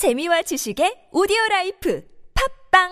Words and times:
재미와 0.00 0.40
지식의 0.40 1.12
오디오 1.12 1.36
라이프 1.50 2.02
팟빵 2.72 2.88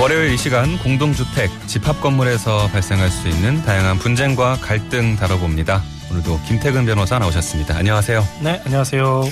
월요일 0.00 0.30
이 0.30 0.36
시간 0.36 0.78
공동주택, 0.78 1.50
집합 1.66 2.00
건물에서 2.00 2.68
발생할 2.68 3.10
수 3.10 3.26
있는 3.26 3.60
다양한 3.62 3.98
분쟁과 3.98 4.58
갈등 4.60 5.16
다뤄봅니다. 5.16 5.82
오늘도 6.12 6.42
김태근 6.46 6.86
변호사 6.86 7.18
나오셨습니다. 7.18 7.76
안녕하세요. 7.76 8.22
네, 8.44 8.62
안녕하세요. 8.64 9.24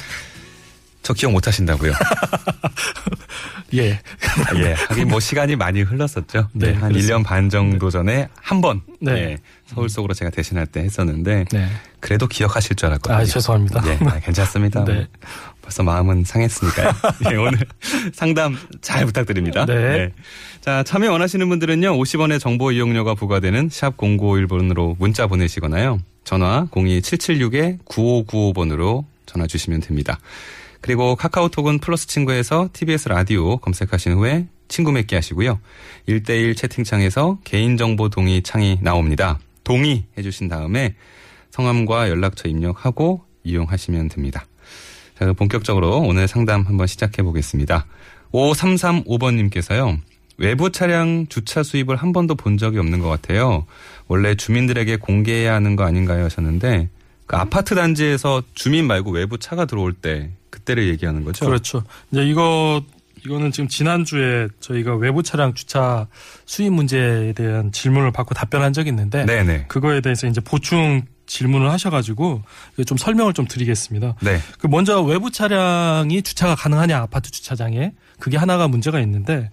저 1.09 1.15
기억 1.15 1.33
못 1.33 1.47
하신다고요? 1.47 1.95
예. 3.73 3.99
예. 4.57 4.73
하긴 4.75 5.09
뭐 5.09 5.21
시간이 5.21 5.57
많이 5.57 5.81
흘렀었죠. 5.81 6.51
네. 6.53 6.67
네, 6.67 6.73
한 6.75 6.91
그렇습니다. 6.91 7.17
1년 7.17 7.25
반 7.25 7.49
정도 7.49 7.89
전에 7.89 8.29
한 8.37 8.61
번. 8.61 8.83
네. 9.01 9.13
예, 9.13 9.39
서울 9.65 9.89
속으로 9.89 10.13
제가 10.13 10.31
대신할 10.31 10.67
때 10.67 10.81
했었는데. 10.81 11.47
네. 11.51 11.69
그래도 12.01 12.27
기억하실 12.27 12.77
줄 12.77 12.89
알았거든요. 12.89 13.21
아, 13.21 13.25
죄송합니다. 13.25 13.83
예, 13.87 13.99
아, 14.05 14.21
괜찮습니다. 14.21 14.85
네. 14.85 15.09
벌써 15.63 15.83
마음은 15.83 16.25
상했으니까요. 16.25 16.93
예, 17.33 17.37
오늘 17.37 17.59
상담 18.13 18.59
잘 18.83 19.07
부탁드립니다. 19.07 19.65
네. 19.65 20.13
자, 20.61 20.83
참여 20.83 21.11
원하시는 21.11 21.49
분들은요, 21.49 21.97
50원의 21.97 22.39
정보 22.39 22.71
이용료가 22.71 23.15
부과되는 23.15 23.71
샵 23.73 23.97
0951번으로 23.97 24.95
문자 24.99 25.27
보내시거나요. 25.27 26.01
전화 26.25 26.67
02776-9595번으로 26.71 29.07
전화 29.25 29.47
주시면 29.47 29.81
됩니다. 29.81 30.19
그리고 30.81 31.17
카카오톡은 31.17 31.79
플러스 31.79 32.07
친구에서 32.07 32.69
TBS 32.73 33.09
라디오 33.09 33.57
검색하신 33.59 34.13
후에 34.15 34.47
친구 34.69 34.93
맺기 34.93 35.15
하시고요. 35.15 35.61
1대1 36.09 36.57
채팅창에서 36.57 37.39
개인정보 37.45 38.11
동의 38.11 38.43
창이 38.43 38.79
나옵니다. 38.83 39.39
동의 39.65 40.05
해 40.17 40.23
주신 40.23 40.49
다음에 40.49 40.95
성함과 41.51 42.09
연락처 42.09 42.49
입력하고 42.49 43.23
이용하시면 43.45 44.09
됩니다. 44.09 44.45
자, 45.19 45.33
본격적으로 45.33 46.01
오늘 46.01 46.29
상담 46.29 46.63
한번 46.63 46.87
시작해 46.87 47.23
보겠습니다. 47.23 47.87
5335번님께서요. 48.33 49.99
외부 50.37 50.71
차량 50.71 51.27
주차 51.29 51.65
수입을 51.65 51.97
한 51.97 52.13
번도 52.13 52.37
본 52.37 52.57
적이 52.59 52.79
없는 52.79 53.01
것 53.01 53.09
같아요. 53.09 53.67
원래 54.07 54.37
주민들에게 54.37 54.97
공개해야 54.97 55.53
하는 55.55 55.75
거 55.75 55.85
아닌가요? 55.85 56.25
하셨는데 56.25 56.89
그 57.27 57.37
아파트 57.37 57.75
단지에서 57.75 58.43
주민 58.55 58.87
말고 58.87 59.11
외부 59.11 59.39
차가 59.39 59.65
들어올 59.65 59.93
때그 59.93 60.38
때를 60.69 60.89
얘기하는 60.89 61.25
거죠? 61.25 61.47
그렇죠. 61.47 61.83
이제 62.13 62.23
이거 62.23 62.83
이거는 63.25 63.51
지금 63.51 63.69
지난주에 63.69 64.49
저희가 64.61 64.95
외부 64.97 65.23
차량 65.23 65.55
주차 65.55 66.07
수입 66.47 66.73
문제에 66.73 67.33
대한 67.33 67.73
질문을 67.73 68.13
받고 68.13 68.35
답변한 68.35 68.73
적이 68.73 68.91
있는데 68.91 69.25
네네. 69.25 69.65
그거에 69.69 70.01
대해서 70.01 70.27
이제 70.27 70.41
보충 70.41 71.03
질문을 71.27 71.71
하셔가지고 71.71 72.43
좀 72.87 72.97
설명을 72.97 73.35
좀 73.35 73.47
드리겠습니다. 73.47 74.15
네. 74.23 74.39
그 74.59 74.67
먼저 74.67 75.03
외부 75.03 75.31
차량이 75.31 76.23
주차가 76.23 76.55
가능하냐 76.55 76.99
아파트 76.99 77.31
주차장에 77.31 77.93
그게 78.19 78.37
하나가 78.37 78.69
문제가 78.69 79.01
있는데 79.01 79.51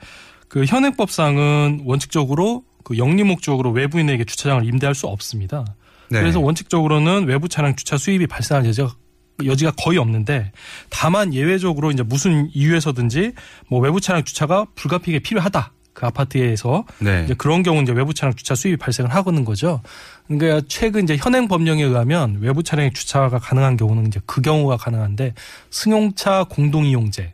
그 0.47 0.65
현행법상은 0.65 1.81
원칙적으로 1.85 2.63
그 2.83 2.97
영리 2.97 3.23
목적으로 3.23 3.71
외부인에게 3.71 4.25
주차장을 4.25 4.63
임대할 4.65 4.95
수 4.95 5.07
없습니다. 5.07 5.65
네. 6.09 6.19
그래서 6.19 6.39
원칙적으로는 6.39 7.25
외부 7.25 7.49
차량 7.49 7.75
주차 7.75 7.97
수입이 7.97 8.27
발생할 8.27 8.65
여지가 8.67 8.95
여지가 9.43 9.71
거의 9.71 9.97
없는데 9.97 10.51
다만 10.89 11.33
예외적으로 11.33 11.91
이제 11.91 12.03
무슨 12.03 12.49
이유에서든지 12.53 13.33
뭐 13.67 13.79
외부 13.79 13.99
차량 13.99 14.23
주차가 14.23 14.65
불가피하게 14.75 15.19
필요하다. 15.19 15.71
그 15.93 16.05
아파트에서 16.05 16.85
네. 16.99 17.23
이제 17.23 17.33
그런 17.33 17.63
경우 17.63 17.81
이제 17.81 17.93
외부 17.93 18.13
차량 18.13 18.33
주차 18.35 18.53
수입이 18.53 18.77
발생을 18.77 19.13
하고는 19.13 19.45
거죠. 19.45 19.81
그러니까 20.27 20.61
최근 20.67 21.03
이제 21.03 21.15
현행 21.17 21.47
법령에 21.47 21.83
의하면 21.83 22.37
외부 22.41 22.63
차량의 22.63 22.93
주차가 22.93 23.39
가능한 23.39 23.77
경우는 23.77 24.07
이제 24.07 24.19
그 24.25 24.41
경우가 24.41 24.75
가능한데 24.77 25.33
승용차 25.69 26.45
공동 26.49 26.85
이용제. 26.85 27.33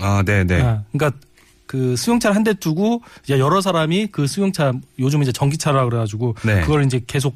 아, 0.00 0.22
네 0.26 0.44
네. 0.44 0.60
아, 0.60 0.82
그러니까 0.92 1.18
그 1.66 1.96
수용차를 1.96 2.36
한 2.36 2.44
대 2.44 2.52
두고 2.52 3.02
이제 3.24 3.38
여러 3.38 3.60
사람이 3.62 4.08
그 4.08 4.26
수용차 4.26 4.74
요즘 4.98 5.22
이제 5.22 5.32
전기차라 5.32 5.84
그래가지고 5.86 6.34
네. 6.44 6.60
그걸 6.60 6.84
이제 6.84 7.00
계속 7.06 7.34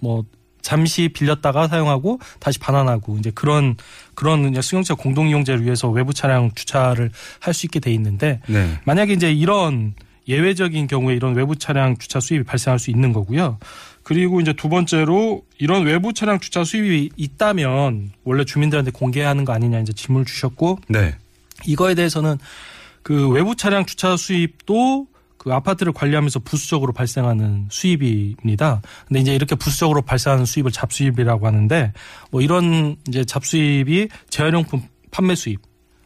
뭐 0.00 0.24
잠시 0.64 1.08
빌렸다가 1.08 1.68
사용하고 1.68 2.18
다시 2.40 2.58
반환하고 2.58 3.18
이제 3.18 3.30
그런 3.32 3.76
그런 4.14 4.48
이제 4.50 4.62
수용차 4.62 4.94
공동 4.94 5.28
이용제를 5.28 5.62
위해서 5.62 5.90
외부 5.90 6.14
차량 6.14 6.50
주차를 6.54 7.10
할 7.38 7.54
수 7.54 7.66
있게 7.66 7.78
돼 7.78 7.92
있는데 7.92 8.40
네. 8.48 8.80
만약에 8.84 9.12
이제 9.12 9.30
이런 9.32 9.94
예외적인 10.26 10.86
경우에 10.86 11.14
이런 11.14 11.34
외부 11.34 11.54
차량 11.54 11.96
주차 11.98 12.18
수입이 12.18 12.44
발생할 12.44 12.78
수 12.78 12.90
있는 12.90 13.12
거고요. 13.12 13.58
그리고 14.02 14.40
이제 14.40 14.52
두 14.54 14.68
번째로 14.68 15.44
이런 15.58 15.84
외부 15.84 16.12
차량 16.12 16.40
주차 16.40 16.64
수입이 16.64 17.10
있다면 17.16 18.12
원래 18.24 18.44
주민들한테 18.44 18.90
공개하는 18.90 19.44
거 19.44 19.52
아니냐 19.52 19.80
이제 19.80 19.92
질문을 19.92 20.24
주셨고 20.24 20.78
네. 20.88 21.14
이거에 21.66 21.94
대해서는 21.94 22.38
그 23.02 23.28
외부 23.28 23.54
차량 23.54 23.84
주차 23.84 24.16
수입도 24.16 25.06
그 25.44 25.52
아파트를 25.52 25.92
관리하면서 25.92 26.38
부수적으로 26.38 26.94
발생하는 26.94 27.68
수입입니다. 27.70 28.80
근데 29.06 29.20
이제 29.20 29.34
이렇게 29.34 29.54
부수적으로 29.54 30.00
발생하는 30.00 30.46
수입을 30.46 30.72
잡수입이라고 30.72 31.46
하는데 31.46 31.92
뭐 32.30 32.40
이런 32.40 32.96
이제 33.06 33.26
잡수입이 33.26 34.08
재활용품 34.30 34.80
판매 35.10 35.34
수입, 35.34 35.60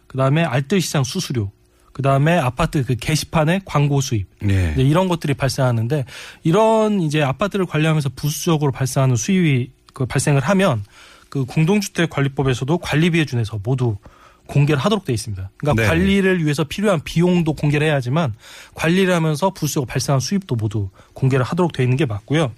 그 0.09 0.19
다음에 0.19 0.43
알뜰 0.43 0.81
시장 0.81 1.05
수수료, 1.05 1.53
그 1.93 2.03
다음에 2.03 2.37
아파트 2.37 2.85
그 2.85 2.97
게시판의 2.97 3.63
광고 3.65 4.01
수입, 4.01 4.27
네. 4.41 4.75
이런 4.77 5.07
것들이 5.07 5.35
발생하는데 5.35 6.05
이런 6.43 7.01
이제 7.01 7.23
아파트를 7.23 7.65
관리하면서 7.65 8.11
부수적으로 8.17 8.73
발생하는 8.73 9.15
수입이 9.15 9.71
그 9.95 10.05
발생을 10.05 10.41
하면 10.41 10.83
그 11.29 11.45
공동주택 11.45 12.11
관리법에서도 12.11 12.77
관리비에 12.79 13.25
준해서 13.25 13.61
모두 13.63 13.99
공개를 14.49 14.81
하도록 14.83 15.05
돼 15.05 15.13
있습니다. 15.13 15.51
그러니까 15.59 15.83
네. 15.83 15.89
관리를 15.89 16.43
위해서 16.43 16.65
필요한 16.65 17.01
비용도 17.05 17.53
공개를 17.53 17.87
해야지만 17.87 18.35
관리를 18.75 19.15
하면서 19.15 19.51
부수적으로 19.51 19.87
발생한 19.87 20.21
수입도 20.21 20.57
모두 20.57 20.89
공개를 21.13 21.45
하도록 21.45 21.73
돼 21.73 21.85
있는 21.85 21.97
게 21.97 22.07
맞고요. 22.07 22.51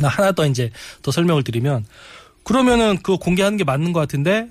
나 0.00 0.08
하나 0.08 0.32
더 0.32 0.44
이제 0.46 0.70
더 1.02 1.10
설명을 1.10 1.44
드리면 1.44 1.86
그러면은 2.42 2.96
그거 2.96 3.16
공개하는 3.16 3.56
게 3.56 3.64
맞는 3.64 3.92
것 3.92 4.00
같은데 4.00 4.48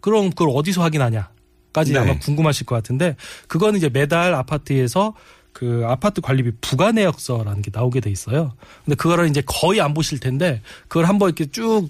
그럼 0.00 0.30
그걸 0.30 0.50
어디서 0.54 0.82
확인하냐까지 0.82 1.92
네. 1.92 1.98
아마 1.98 2.18
궁금하실 2.18 2.64
것 2.64 2.76
같은데 2.76 3.16
그거는 3.48 3.76
이제 3.76 3.88
매달 3.88 4.34
아파트에서 4.34 5.14
그 5.52 5.82
아파트 5.88 6.20
관리비 6.20 6.52
부과 6.60 6.92
내역서라는 6.92 7.62
게 7.62 7.72
나오게 7.74 8.00
돼 8.00 8.10
있어요. 8.10 8.52
근데 8.84 8.94
그거를 8.94 9.28
이제 9.28 9.42
거의 9.44 9.80
안 9.80 9.92
보실 9.92 10.20
텐데 10.20 10.62
그걸 10.86 11.06
한번 11.06 11.30
이렇게 11.30 11.46
쭉 11.46 11.88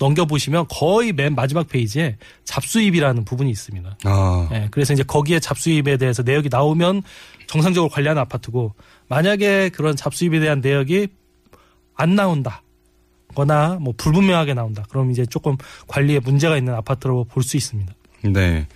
넘겨보시면 0.00 0.66
거의 0.68 1.12
맨 1.12 1.34
마지막 1.34 1.68
페이지에 1.68 2.16
잡수입이라는 2.44 3.24
부분이 3.24 3.50
있습니다. 3.50 3.98
아, 4.04 4.48
예, 4.52 4.68
그래서 4.70 4.92
이제 4.94 5.02
거기에 5.02 5.38
잡수입에 5.38 5.98
대해서 5.98 6.22
내역이 6.22 6.48
나오면 6.50 7.02
정상적으로 7.46 7.90
관리하는 7.90 8.20
아파트고 8.22 8.74
만약에 9.08 9.68
그런 9.68 9.94
잡수입에 9.94 10.40
대한 10.40 10.60
내역이 10.60 11.08
안 11.94 12.14
나온다. 12.16 12.62
거나 13.34 13.78
뭐 13.80 13.94
불분명하게 13.96 14.54
나온다. 14.54 14.84
그럼 14.88 15.10
이제 15.10 15.24
조금 15.26 15.56
관리에 15.86 16.18
문제가 16.18 16.56
있는 16.56 16.74
아파트로 16.74 17.24
볼 17.24 17.44
수 17.44 17.56
있습니다. 17.56 17.92
네. 18.22 18.66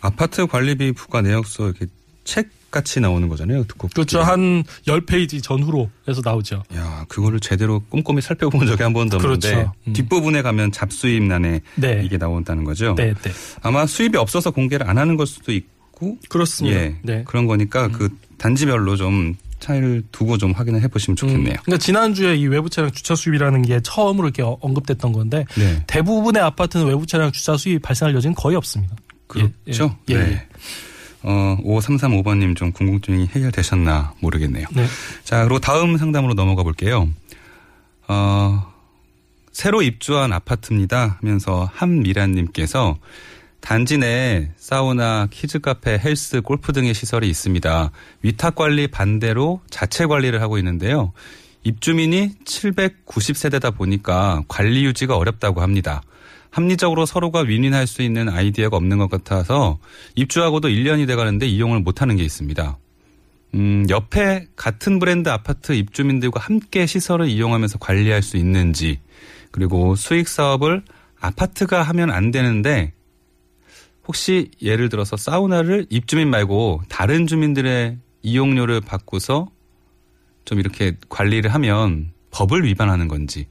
아파트 0.00 0.46
관리비 0.46 0.92
부과 0.92 1.20
내역서 1.20 1.64
이렇게 1.64 1.86
책 2.28 2.50
같이 2.70 3.00
나오는 3.00 3.26
거잖아요. 3.28 3.64
듣고 3.64 3.88
그렇죠. 3.88 4.20
한 4.20 4.62
10페이지 4.86 5.42
전후로 5.42 5.90
해서 6.06 6.20
나오죠. 6.22 6.62
야, 6.74 7.06
그거를 7.08 7.40
제대로 7.40 7.80
꼼꼼히 7.88 8.20
살펴본 8.20 8.66
적이 8.66 8.82
한 8.82 8.92
번도 8.92 9.16
없는데 9.16 9.50
그렇죠. 9.54 9.72
음. 9.86 9.92
뒷부분에 9.94 10.42
가면 10.42 10.70
잡수입란에 10.72 11.62
네. 11.76 12.02
이게 12.04 12.18
나온다는 12.18 12.64
거죠. 12.64 12.94
네, 12.96 13.14
네. 13.14 13.30
아마 13.62 13.86
수입이 13.86 14.18
없어서 14.18 14.50
공개를 14.50 14.86
안 14.86 14.98
하는 14.98 15.16
걸 15.16 15.26
수도 15.26 15.52
있고 15.52 16.18
그렇습니다. 16.28 16.78
예. 16.78 16.96
네. 17.02 17.24
그런 17.26 17.46
거니까 17.46 17.88
그 17.88 18.10
단지별로 18.36 18.96
좀 18.96 19.34
차이를 19.60 20.02
두고 20.12 20.36
좀 20.36 20.52
확인을 20.52 20.82
해 20.82 20.88
보시면 20.88 21.16
좋겠네요. 21.16 21.54
음, 21.54 21.62
그러니까 21.64 21.78
지난주에 21.78 22.36
이 22.36 22.46
외부 22.48 22.68
차량 22.68 22.90
주차 22.90 23.14
수입이라는 23.14 23.62
게 23.62 23.80
처음으로 23.82 24.28
이렇게 24.28 24.42
어- 24.42 24.58
언급됐던 24.60 25.12
건데 25.12 25.46
네. 25.56 25.82
대부분의 25.86 26.42
아파트는 26.42 26.84
외부 26.84 27.06
차량 27.06 27.32
주차 27.32 27.56
수입 27.56 27.80
발생할 27.80 28.14
여지는 28.14 28.34
거의 28.34 28.56
없습니다. 28.58 28.94
그렇죠. 29.26 29.96
예, 30.10 30.14
예, 30.14 30.18
네. 30.18 30.32
예. 30.32 30.46
어, 31.22 31.56
5335번님 31.64 32.56
좀 32.56 32.72
궁금증이 32.72 33.26
해결되셨나 33.26 34.14
모르겠네요. 34.20 34.66
네. 34.74 34.86
자, 35.24 35.42
그리고 35.42 35.58
다음 35.58 35.96
상담으로 35.96 36.34
넘어가 36.34 36.62
볼게요. 36.62 37.08
어, 38.06 38.72
새로 39.52 39.82
입주한 39.82 40.32
아파트입니다 40.32 41.18
하면서 41.20 41.68
한미란님께서 41.74 42.96
단지 43.60 43.98
내 43.98 44.50
사우나, 44.56 45.26
키즈카페, 45.30 45.98
헬스, 45.98 46.40
골프 46.42 46.72
등의 46.72 46.94
시설이 46.94 47.28
있습니다. 47.28 47.90
위탁 48.22 48.54
관리 48.54 48.86
반대로 48.86 49.60
자체 49.68 50.06
관리를 50.06 50.40
하고 50.40 50.58
있는데요. 50.58 51.12
입주민이 51.64 52.30
790세대다 52.44 53.76
보니까 53.76 54.42
관리 54.48 54.84
유지가 54.84 55.16
어렵다고 55.16 55.60
합니다. 55.60 56.02
합리적으로 56.50 57.06
서로가 57.06 57.40
윈윈할 57.40 57.86
수 57.86 58.02
있는 58.02 58.28
아이디어가 58.28 58.76
없는 58.76 58.98
것 58.98 59.10
같아서 59.10 59.78
입주하고도 60.14 60.68
1년이 60.68 61.06
돼 61.06 61.14
가는데 61.14 61.46
이용을 61.46 61.80
못 61.80 62.02
하는 62.02 62.16
게 62.16 62.24
있습니다. 62.24 62.78
음, 63.54 63.86
옆에 63.88 64.46
같은 64.56 64.98
브랜드 64.98 65.28
아파트 65.28 65.72
입주민들과 65.72 66.40
함께 66.40 66.86
시설을 66.86 67.28
이용하면서 67.28 67.78
관리할 67.78 68.22
수 68.22 68.36
있는지 68.36 69.00
그리고 69.50 69.96
수익 69.96 70.28
사업을 70.28 70.82
아파트가 71.20 71.82
하면 71.82 72.10
안 72.10 72.30
되는데 72.30 72.92
혹시 74.06 74.50
예를 74.62 74.88
들어서 74.88 75.16
사우나를 75.16 75.86
입주민 75.90 76.30
말고 76.30 76.82
다른 76.88 77.26
주민들의 77.26 77.98
이용료를 78.22 78.80
받고서 78.80 79.48
좀 80.44 80.58
이렇게 80.58 80.96
관리를 81.08 81.52
하면 81.54 82.12
법을 82.30 82.64
위반하는 82.64 83.08
건지 83.08 83.46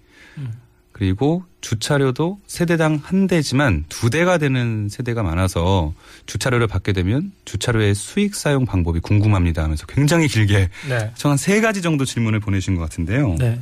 그리고 0.98 1.44
주차료도 1.62 2.40
세대당 2.48 3.00
한 3.04 3.28
대지만 3.28 3.86
두 3.88 4.10
대가 4.10 4.40
되는 4.40 4.90
세대가 4.90 5.22
많아서 5.22 5.94
주차료를 6.26 6.66
받게 6.66 6.92
되면 6.92 7.32
주차료의 7.46 7.94
수익 7.94 8.34
사용 8.34 8.66
방법이 8.66 9.00
궁금합니다 9.02 9.64
하면서 9.64 9.86
굉장히 9.86 10.28
길게 10.28 10.70
네. 10.90 11.12
한세 11.22 11.62
가지 11.62 11.84
정도 11.84 12.04
질문을 12.04 12.40
보내신 12.40 12.76
것 12.76 12.82
같은데요. 12.82 13.36
네. 13.38 13.60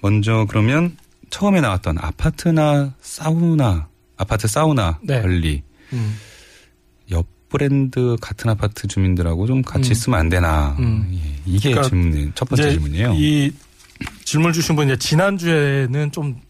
먼저 0.00 0.46
그러면 0.48 0.96
처음에 1.28 1.60
나왔던 1.60 1.98
아파트나 1.98 2.94
사우나, 3.02 3.88
아파트 4.16 4.48
사우나 4.48 4.98
네. 5.02 5.20
관리 5.20 5.62
음. 5.92 6.16
옆 7.10 7.26
브랜드 7.50 8.16
같은 8.22 8.48
아파트 8.48 8.86
주민들하고 8.86 9.46
좀 9.46 9.60
같이 9.60 9.90
음. 9.90 9.92
있으면 9.92 10.18
안 10.18 10.28
되나. 10.30 10.76
음. 10.78 11.10
예, 11.12 11.40
이게 11.44 11.70
그러니까 11.72 11.88
질문, 11.90 12.32
첫 12.34 12.48
번째 12.48 12.70
질문이에요. 12.70 13.12
이 13.16 13.52
질문 14.24 14.52
주신 14.52 14.76
분 14.76 14.86
이제 14.86 14.96
지난주에는 14.96 16.10
좀 16.10 16.40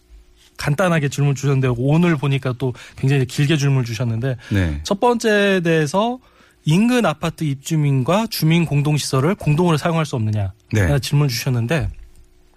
간단하게 0.57 1.09
질문 1.09 1.35
주셨는데 1.35 1.69
오늘 1.77 2.17
보니까 2.17 2.55
또 2.59 2.73
굉장히 2.97 3.27
길게 3.27 3.57
질문 3.57 3.85
주셨는데 3.85 4.37
네. 4.51 4.81
첫 4.83 5.01
번째에 5.01 5.61
대해서 5.61 6.19
인근 6.65 7.05
아파트 7.05 7.45
입주민과 7.45 8.29
주민 8.31 8.65
공동시설을 8.65 9.35
공동으로 9.35 9.77
사용할 9.77 10.07
수 10.07 10.17
없느냐 10.17 10.53
네. 10.73 10.99
질문 11.01 11.29
주셨는데 11.29 11.91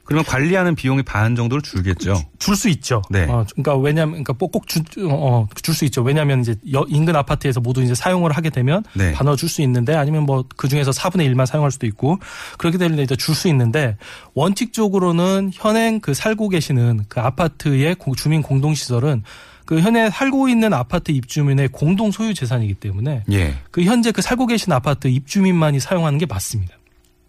그러면 0.07 0.24
관리하는 0.25 0.74
비용이 0.75 1.04
반 1.04 1.36
정도를 1.36 1.62
줄겠죠. 1.62 2.15
줄 2.39 2.56
수 2.56 2.69
있죠. 2.69 3.01
네. 3.09 3.24
어, 3.30 3.45
그러니까 3.51 3.75
왜냐면 3.77 4.24
그러니까 4.24 4.33
꼭줄줄 4.33 5.75
수 5.75 5.86
있죠. 5.86 6.01
왜냐하면 6.01 6.39
이제 6.42 6.56
여- 6.74 6.86
인근 6.88 7.15
아파트에서 7.15 7.59
모두 7.59 7.83
이제 7.83 7.94
사용을 7.94 8.31
하게 8.31 8.50
되면 8.50 8.83
네. 8.95 9.12
반어 9.12 9.36
줄수 9.36 9.62
있는데 9.63 9.94
아니면 9.95 10.24
뭐 10.24 10.44
그 10.56 10.68
중에서 10.69 10.92
4분의 10.92 11.30
1만 11.33 11.45
사용할 11.45 11.71
수도 11.71 11.86
있고 11.88 12.18
그렇게 12.57 12.77
되면 12.77 12.98
이제 13.00 13.15
줄 13.15 13.36
수 13.36 13.48
있는데 13.50 13.98
원칙적으로는 14.33 15.51
현행 15.54 16.00
그 16.00 16.13
살고 16.13 16.50
계시는 16.50 17.06
그 17.09 17.19
아파트의 17.19 17.95
고- 17.95 18.15
주민 18.15 18.42
공동 18.42 18.74
시설은 18.74 19.24
그 19.65 19.81
현재 19.81 20.09
살고 20.09 20.48
있는 20.48 20.74
아파트 20.74 21.12
입주민의 21.12 21.68
공동 21.69 22.09
소유 22.12 22.33
재산이기 22.33 22.75
때문에 22.75 23.24
예. 23.31 23.54
그 23.69 23.83
현재 23.83 24.12
그 24.12 24.21
살고 24.21 24.48
계신 24.48 24.71
아파트 24.71 25.07
입주민만이 25.09 25.80
사용하는 25.81 26.18
게 26.18 26.25
맞습니다. 26.25 26.74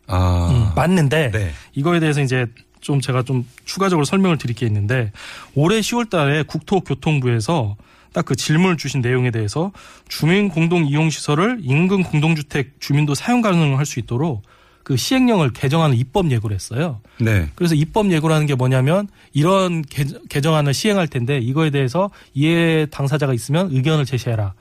아. 0.07 0.49
음, 0.51 0.71
맞는데 0.75 1.31
네. 1.33 1.51
이거에 1.75 2.01
대해서 2.01 2.23
이제 2.23 2.47
좀 2.81 3.01
제가 3.01 3.23
좀 3.23 3.47
추가적으로 3.65 4.05
설명을 4.05 4.39
드릴 4.39 4.55
게 4.57 4.67
있는데 4.67 5.13
올해 5.55 5.81
10월 5.81 6.09
달에 6.11 6.43
국토교통부에서 6.45 7.77
딱 8.13 8.25
그 8.25 8.35
질문을 8.35 8.77
주신 8.79 9.01
내용에 9.01 9.31
대해서 9.31 9.71
주민 10.09 10.49
공동 10.49 10.85
이용 10.87 11.09
시설을 11.11 11.59
인근 11.63 12.03
공동주택 12.03 12.81
주민도 12.81 13.15
사용 13.15 13.43
가능할 13.43 13.87
수 13.87 14.01
있도록 14.01 14.43
그 14.83 14.97
시행령을 14.97 15.53
개정하는 15.53 15.97
입법 15.97 16.31
예고를 16.31 16.55
했어요. 16.55 17.01
네. 17.21 17.49
그래서 17.55 17.75
입법 17.75 18.11
예고라는 18.11 18.47
게 18.47 18.55
뭐냐면 18.55 19.07
이런 19.35 19.83
개- 19.83 20.05
개정안을 20.31 20.73
시행할 20.75 21.07
텐데 21.09 21.39
이거에 21.39 21.71
대해서 21.71 22.11
이해 22.35 22.87
당사자가 22.91 23.35
있으면 23.35 23.69
의견을 23.71 24.05
제시해라. 24.07 24.55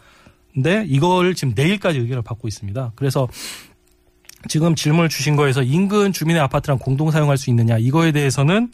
근데 0.53 0.85
이걸 0.87 1.33
지금 1.33 1.53
내일까지 1.55 1.99
의견을 1.99 2.23
받고 2.23 2.47
있습니다. 2.47 2.91
그래서 2.95 3.27
지금 4.47 4.75
질문을 4.75 5.09
주신 5.09 5.35
거에서 5.35 5.63
인근 5.63 6.11
주민의 6.13 6.41
아파트랑 6.41 6.79
공동 6.79 7.11
사용할 7.11 7.37
수 7.37 7.49
있느냐 7.49 7.77
이거에 7.77 8.11
대해서는 8.11 8.71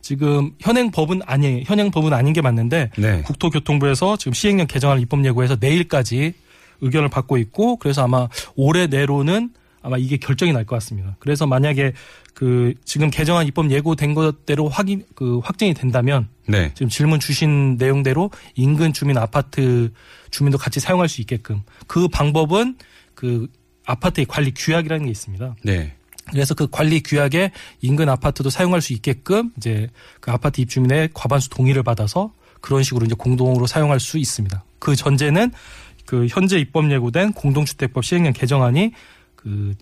지금 0.00 0.52
현행 0.60 0.90
법은 0.90 1.22
아니에요. 1.26 1.62
현행 1.66 1.90
법은 1.90 2.12
아닌 2.12 2.32
게 2.32 2.40
맞는데 2.40 2.90
네. 2.96 3.22
국토교통부에서 3.22 4.16
지금 4.16 4.32
시행령 4.32 4.66
개정안 4.66 5.00
입법 5.00 5.24
예고에서 5.24 5.56
내일까지 5.58 6.34
의견을 6.80 7.08
받고 7.08 7.38
있고 7.38 7.76
그래서 7.76 8.04
아마 8.04 8.28
올해 8.54 8.86
내로는 8.86 9.50
아마 9.82 9.98
이게 9.98 10.16
결정이 10.16 10.52
날 10.52 10.64
것 10.64 10.76
같습니다. 10.76 11.16
그래서 11.18 11.46
만약에 11.46 11.92
그 12.34 12.74
지금 12.84 13.10
개정안 13.10 13.46
입법 13.46 13.70
예고된 13.70 14.14
것대로 14.14 14.68
확인 14.68 15.04
그 15.14 15.38
확정이 15.38 15.74
된다면 15.74 16.28
네. 16.46 16.70
지금 16.74 16.88
질문 16.88 17.18
주신 17.18 17.76
내용대로 17.76 18.30
인근 18.54 18.92
주민 18.92 19.16
아파트 19.16 19.90
주민도 20.30 20.58
같이 20.58 20.80
사용할 20.80 21.08
수 21.08 21.20
있게끔 21.20 21.62
그 21.86 22.08
방법은 22.08 22.76
그 23.14 23.48
아파트의 23.86 24.26
관리 24.26 24.52
규약이라는 24.52 25.06
게 25.06 25.10
있습니다. 25.10 25.56
네. 25.62 25.94
그래서 26.30 26.54
그 26.54 26.66
관리 26.68 27.02
규약에 27.02 27.52
인근 27.80 28.08
아파트도 28.08 28.50
사용할 28.50 28.82
수 28.82 28.92
있게끔 28.92 29.52
이제 29.56 29.88
그 30.20 30.32
아파트 30.32 30.60
입주민의 30.60 31.10
과반수 31.14 31.50
동의를 31.50 31.82
받아서 31.82 32.32
그런 32.60 32.82
식으로 32.82 33.06
이제 33.06 33.14
공동으로 33.16 33.66
사용할 33.66 34.00
수 34.00 34.18
있습니다. 34.18 34.64
그 34.80 34.96
전제는 34.96 35.52
그 36.04 36.26
현재 36.28 36.58
입법 36.58 36.90
예고된 36.90 37.32
공동주택법 37.32 38.04
시행령 38.04 38.32
개정안이 38.32 38.92
그 39.36 39.74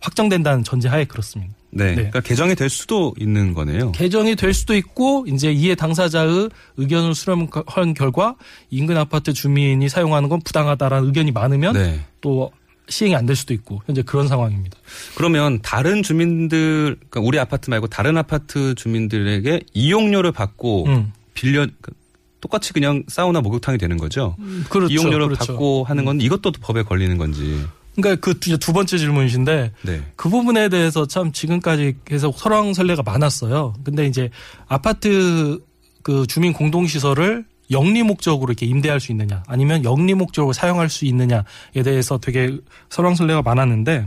확정된다는 0.00 0.62
전제하에 0.62 1.04
그렇습니다. 1.04 1.54
네. 1.70 1.86
네. 1.86 1.94
그러니까 1.96 2.20
개정이 2.20 2.54
될 2.54 2.68
수도 2.68 3.14
있는 3.18 3.52
거네요. 3.52 3.92
개정이 3.92 4.36
될 4.36 4.54
수도 4.54 4.76
있고 4.76 5.26
이제 5.28 5.52
이해 5.52 5.74
당사자의 5.74 6.50
의견을 6.76 7.14
수렴한 7.14 7.94
결과 7.94 8.36
인근 8.70 8.96
아파트 8.96 9.32
주민이 9.32 9.88
사용하는 9.88 10.28
건 10.28 10.40
부당하다라는 10.44 11.08
의견이 11.08 11.32
많으면 11.32 11.74
네. 11.74 12.00
또 12.20 12.52
시행이 12.88 13.14
안 13.14 13.26
될 13.26 13.36
수도 13.36 13.52
있고 13.54 13.82
현재 13.86 14.02
그런 14.02 14.28
상황입니다. 14.28 14.78
그러면 15.16 15.60
다른 15.62 16.02
주민들, 16.02 16.96
그러니까 17.10 17.20
우리 17.20 17.38
아파트 17.38 17.68
말고 17.70 17.88
다른 17.88 18.16
아파트 18.16 18.74
주민들에게 18.74 19.60
이용료를 19.74 20.32
받고 20.32 20.86
음. 20.86 21.12
빌려 21.34 21.66
그 21.80 21.92
똑같이 22.40 22.72
그냥 22.72 23.02
사우나 23.08 23.40
목욕탕이 23.40 23.78
되는 23.78 23.96
거죠. 23.96 24.36
그렇죠. 24.70 24.92
이용료를 24.92 25.26
그렇죠. 25.26 25.52
받고 25.52 25.84
하는 25.84 26.04
건 26.04 26.20
이것도 26.20 26.52
법에 26.52 26.82
걸리는 26.82 27.18
건지. 27.18 27.64
그러니까 27.96 28.20
그 28.20 28.38
두 28.38 28.72
번째 28.72 28.96
질문이신데 28.96 29.72
네. 29.82 30.02
그 30.14 30.28
부분에 30.28 30.68
대해서 30.68 31.06
참 31.06 31.32
지금까지 31.32 31.96
계속 32.04 32.38
설왕설래가 32.38 33.02
많았어요. 33.02 33.74
근데 33.84 34.06
이제 34.06 34.30
아파트 34.68 35.58
그 36.02 36.26
주민 36.28 36.52
공동시설을 36.52 37.44
영리 37.70 38.02
목적으로 38.02 38.50
이렇게 38.50 38.66
임대할 38.66 39.00
수 39.00 39.12
있느냐 39.12 39.42
아니면 39.46 39.84
영리 39.84 40.14
목적으로 40.14 40.52
사용할 40.52 40.88
수 40.88 41.04
있느냐에 41.04 41.82
대해서 41.84 42.18
되게 42.18 42.58
설왕설래가 42.90 43.42
많았는데 43.42 44.06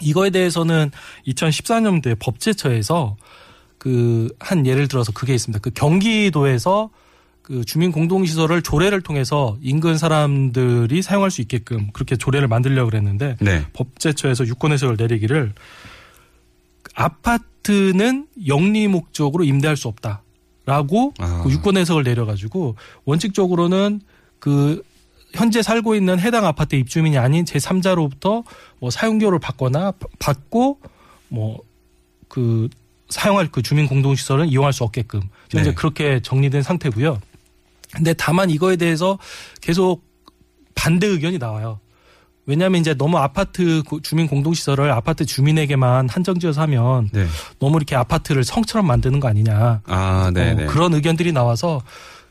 이거에 0.00 0.30
대해서는 0.30 0.90
2014년도에 1.26 2.18
법제처에서 2.18 3.16
그 3.78 4.28
한 4.40 4.66
예를 4.66 4.88
들어서 4.88 5.12
그게 5.12 5.34
있습니다. 5.34 5.60
그 5.60 5.70
경기도에서 5.70 6.90
그 7.42 7.64
주민 7.64 7.92
공동 7.92 8.26
시설을 8.26 8.62
조례를 8.62 9.00
통해서 9.00 9.56
인근 9.62 9.96
사람들이 9.96 11.00
사용할 11.02 11.30
수 11.30 11.40
있게끔 11.40 11.90
그렇게 11.92 12.16
조례를 12.16 12.46
만들려고 12.46 12.90
그랬는데 12.90 13.36
네. 13.40 13.64
법제처에서 13.72 14.46
유권 14.46 14.72
해석을 14.72 14.96
내리기를 14.98 15.54
아파트는 16.94 18.26
영리 18.46 18.88
목적으로 18.88 19.44
임대할 19.44 19.76
수 19.76 19.88
없다 19.88 20.22
라고 20.72 21.14
아. 21.18 21.40
그 21.42 21.50
유권 21.50 21.78
해석을 21.78 22.02
내려가지고 22.02 22.76
원칙적으로는 23.06 24.02
그 24.38 24.82
현재 25.32 25.62
살고 25.62 25.94
있는 25.94 26.18
해당 26.20 26.44
아파트 26.44 26.76
입주민이 26.76 27.16
아닌 27.16 27.46
제3자로부터 27.46 28.44
뭐 28.78 28.90
사용료를 28.90 29.38
받거나 29.38 29.92
바- 29.92 30.06
받고 30.18 30.78
뭐 31.28 31.58
그 32.28 32.68
사용할 33.08 33.48
그 33.50 33.62
주민 33.62 33.86
공동 33.88 34.14
시설은 34.14 34.48
이용할 34.48 34.74
수 34.74 34.84
없게끔 34.84 35.22
현재 35.50 35.70
네. 35.70 35.74
그렇게 35.74 36.20
정리된 36.20 36.60
상태고요. 36.62 37.18
근데 37.90 38.12
다만 38.12 38.50
이거에 38.50 38.76
대해서 38.76 39.18
계속 39.62 40.02
반대 40.74 41.06
의견이 41.06 41.38
나와요. 41.38 41.80
왜냐하면 42.48 42.80
이제 42.80 42.94
너무 42.94 43.18
아파트 43.18 43.82
그 43.88 44.00
주민 44.02 44.26
공동시설을 44.26 44.90
아파트 44.90 45.24
주민에게만 45.24 46.08
한정지어서 46.08 46.62
하면 46.62 47.10
네. 47.12 47.26
너무 47.60 47.76
이렇게 47.76 47.94
아파트를 47.94 48.42
성처럼 48.42 48.86
만드는 48.86 49.20
거 49.20 49.28
아니냐. 49.28 49.82
아, 49.86 50.30
네, 50.34 50.50
어, 50.50 50.54
네. 50.54 50.66
그런 50.66 50.94
의견들이 50.94 51.32
나와서 51.32 51.82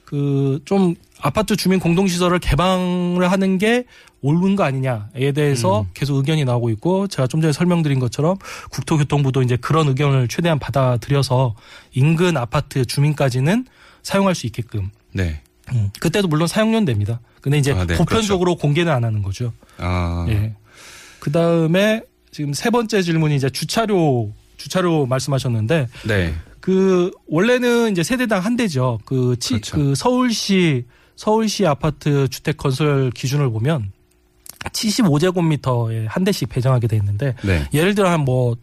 그 0.04 0.60
좀 0.66 0.96
아파트 1.22 1.56
주민 1.56 1.80
공동시설을 1.80 2.40
개방을 2.40 3.32
하는 3.32 3.58
게 3.58 3.86
옳은 4.22 4.56
거 4.56 4.64
아니냐에 4.64 5.32
대해서 5.34 5.82
음. 5.82 5.86
계속 5.94 6.18
의견이 6.18 6.46
나오고 6.46 6.70
있고 6.72 7.08
제가 7.08 7.28
좀 7.28 7.42
전에 7.42 7.54
설명드린 7.54 8.00
것처럼 8.00 8.38
국토교통부도 8.72 9.42
이제 9.42 9.58
그런 9.58 9.88
의견을 9.88 10.28
최대한 10.28 10.60
받아들여서 10.60 11.56
인근 11.94 12.38
아파트 12.38 12.86
주민까지는 12.86 13.66
사용할 14.04 14.36
수 14.36 14.48
있게끔 14.48 14.90
네. 15.12 15.42
음, 15.72 15.90
그때도 16.00 16.28
물론 16.28 16.48
사용료는 16.48 16.86
됩니다. 16.86 17.20
근데 17.48 17.60
이제 17.60 17.72
아, 17.72 17.86
네, 17.86 17.96
보편적으로 17.96 18.58
공개는 18.58 18.92
안 18.92 19.06
하는 19.06 19.22
거죠. 19.24 19.54
아. 19.78 20.26
예. 20.28 20.54
그 21.20 21.32
다음에 21.32 22.02
지금 22.30 22.52
세 22.52 22.70
번째 22.70 23.02
질문이 23.02 23.38
이제 23.38 23.50
주차료 23.50 24.34
주차료 24.58 25.06
말씀하셨는데 25.06 25.88
네. 26.10 26.34
그 26.60 27.10
원래는 27.30 27.94
이제 27.94 28.04
세대당 28.04 28.44
한 28.44 28.58
대죠. 28.58 29.00
그, 29.06 29.38
치, 29.40 29.54
그렇죠. 29.54 29.78
그 29.78 29.96
서울시 29.96 30.84
서울시 31.16 31.66
아파트 31.66 32.28
주택 32.28 32.58
건설 32.58 33.12
기준을 33.12 33.50
보면 33.50 33.94
75제곱미터에 34.66 36.06
한 36.10 36.26
대씩 36.26 36.50
배정하게 36.50 36.88
돼 36.88 36.98
있는데 36.98 37.34
네. 37.44 37.66
예를 37.74 37.96
들어 37.96 38.10
한 38.10 38.26
뭐 38.26 38.58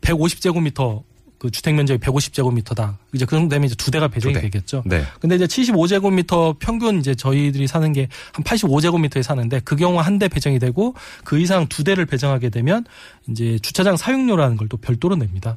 150제곱미터 0.00 1.02
그 1.40 1.50
주택 1.50 1.74
면적이 1.74 1.98
150제곱미터다. 2.04 2.96
이제 3.14 3.24
그 3.24 3.34
정도 3.34 3.48
되면 3.48 3.64
이제 3.64 3.74
두 3.74 3.90
대가 3.90 4.08
배정이 4.08 4.34
두 4.34 4.40
대. 4.40 4.50
되겠죠. 4.50 4.82
네. 4.84 5.02
근데 5.20 5.36
이제 5.36 5.46
75제곱미터 5.46 6.56
평균 6.58 7.00
이제 7.00 7.14
저희들이 7.14 7.66
사는 7.66 7.92
게 7.94 8.08
한 8.34 8.44
85제곱미터에 8.44 9.22
사는데 9.22 9.60
그 9.64 9.74
경우 9.76 9.98
한 9.98 10.18
대 10.18 10.28
배정이 10.28 10.58
되고 10.58 10.94
그 11.24 11.38
이상 11.40 11.66
두 11.68 11.82
대를 11.82 12.04
배정하게 12.04 12.50
되면 12.50 12.84
이제 13.28 13.58
주차장 13.62 13.96
사용료라는 13.96 14.56
걸 14.58 14.68
또 14.68 14.76
별도로 14.76 15.16
냅니다. 15.16 15.56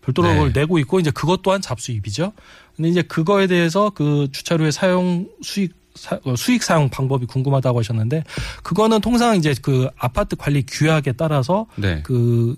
별도로 0.00 0.28
네. 0.28 0.34
그걸 0.34 0.52
내고 0.54 0.78
있고 0.78 0.98
이제 0.98 1.10
그것 1.10 1.42
또한 1.42 1.60
잡수입이죠. 1.60 2.32
근데 2.74 2.88
이제 2.88 3.02
그거에 3.02 3.46
대해서 3.46 3.90
그 3.90 4.28
주차료의 4.32 4.72
사용 4.72 5.28
수익 5.42 5.74
사- 5.94 6.18
어, 6.24 6.34
수익 6.36 6.62
사용 6.62 6.88
방법이 6.88 7.26
궁금하다고 7.26 7.80
하셨는데 7.80 8.24
그거는 8.62 9.00
통상 9.02 9.36
이제 9.36 9.54
그 9.60 9.88
아파트 9.98 10.36
관리 10.36 10.64
규약에 10.66 11.12
따라서 11.12 11.66
네. 11.76 12.00
그 12.02 12.56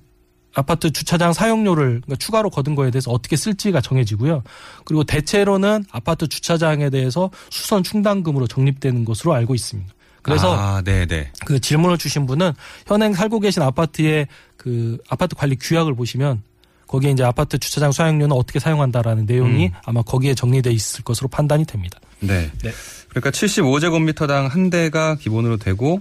아파트 0.55 0.91
주차장 0.91 1.33
사용료를 1.33 2.01
그러니까 2.03 2.17
추가로 2.17 2.51
거둔 2.51 2.75
거에 2.75 2.91
대해서 2.91 3.11
어떻게 3.11 3.37
쓸지가 3.37 3.81
정해지고요. 3.81 4.43
그리고 4.85 5.05
대체로는 5.05 5.85
아파트 5.91 6.27
주차장에 6.27 6.91
대해서 6.91 7.31
수선 7.51 7.83
충당금으로 7.83 8.47
적립되는 8.47 9.05
것으로 9.05 9.35
알고 9.35 9.55
있습니다. 9.55 9.93
그래서 10.23 10.55
아, 10.57 10.83
네, 10.83 11.07
네. 11.07 11.31
그 11.47 11.61
질문을 11.61 11.97
주신 11.97 12.27
분은 12.27 12.53
현행 12.87 13.15
살고 13.15 13.41
계신 13.41 13.63
아파트의 13.63 14.27
그 14.57 14.99
아파트 15.09 15.35
관리 15.35 15.57
규약을 15.57 15.95
보시면 15.95 16.43
거기에 16.87 17.13
이제 17.13 17.23
아파트 17.23 17.57
주차장 17.57 17.93
사용료는 17.93 18.37
어떻게 18.37 18.59
사용한다라는 18.59 19.25
내용이 19.27 19.67
음. 19.67 19.73
아마 19.85 20.03
거기에 20.03 20.35
정리돼 20.35 20.73
있을 20.73 21.05
것으로 21.05 21.29
판단이 21.29 21.65
됩니다. 21.65 21.99
네. 22.19 22.51
네. 22.63 22.71
그러니까 23.09 23.31
75제곱미터당 23.31 24.49
한 24.49 24.71
대가 24.71 25.15
기본으로 25.15 25.57
되고 25.57 26.01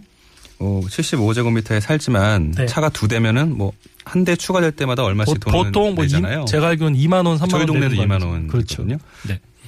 어, 0.59 0.81
75제곱미터에 0.87 1.79
살지만 1.79 2.51
네. 2.51 2.65
차가 2.65 2.89
두 2.89 3.07
대면은 3.07 3.55
뭐 3.55 3.71
한 4.05 4.23
대 4.23 4.35
추가될 4.35 4.71
때마다 4.71 5.03
얼마씩 5.03 5.39
보, 5.39 5.51
돈을 5.51 5.71
통뭐 5.71 6.03
내잖아요. 6.03 6.43
이, 6.43 6.45
제가 6.45 6.67
알기로는 6.69 6.97
2만 6.99 7.25
원, 7.25 7.37
3만 7.37 7.49
저희 7.49 7.59
원 7.61 7.67
동네도 7.67 7.95
내는 7.95 8.07
2만 8.07 8.19
거원 8.21 8.47
그렇죠. 8.47 8.83
네. 8.83 8.97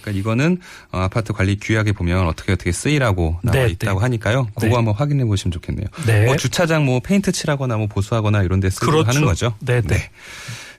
그러니까 0.01 0.19
이거는 0.19 0.57
어, 0.91 0.97
아파트 0.99 1.31
관리 1.31 1.57
규약에 1.59 1.91
보면 1.91 2.27
어떻게 2.27 2.53
어떻게 2.53 2.71
쓰이라고 2.71 3.39
나와 3.43 3.65
네, 3.65 3.71
있다고 3.71 3.99
네. 3.99 4.03
하니까요. 4.03 4.47
그거 4.55 4.67
네. 4.67 4.73
한번 4.73 4.93
확인해 4.95 5.25
보시면 5.25 5.51
좋겠네요. 5.51 5.85
네. 6.07 6.25
뭐 6.25 6.35
주차장 6.37 6.85
뭐 6.85 6.99
페인트 6.99 7.31
칠하거나 7.31 7.77
뭐 7.77 7.87
보수하거나 7.87 8.41
이런 8.43 8.59
데 8.59 8.69
쓰고 8.69 9.03
하는 9.03 9.25
거죠. 9.25 9.53
네, 9.59 9.81
네. 9.81 10.09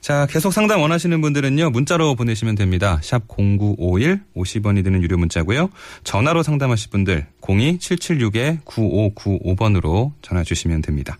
자, 0.00 0.26
계속 0.28 0.52
상담 0.52 0.80
원하시는 0.80 1.20
분들은요, 1.20 1.70
문자로 1.70 2.16
보내시면 2.16 2.56
됩니다. 2.56 2.98
샵 3.04 3.22
0951, 3.28 4.20
50원이 4.34 4.82
드는 4.82 5.00
유료 5.00 5.16
문자고요. 5.16 5.70
전화로 6.02 6.42
상담하실 6.42 6.90
분들, 6.90 7.26
02-776-9595번으로 7.40 10.10
전화 10.20 10.42
주시면 10.42 10.82
됩니다. 10.82 11.18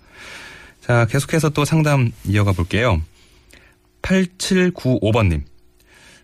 자, 0.83 1.07
계속해서 1.07 1.51
또 1.51 1.65
상담 1.65 2.11
이어가 2.27 2.53
볼게요. 2.53 3.01
8795번님. 4.03 5.43